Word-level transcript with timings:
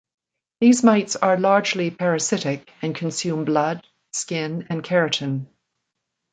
These 0.61 0.83
mites 0.83 1.15
are 1.15 1.37
largely 1.37 1.91
parasitic 1.91 2.73
and 2.81 2.95
consume 2.95 3.45
blood, 3.45 3.85
skin 4.11 4.65
and 4.67 4.81
keratin. 4.83 5.45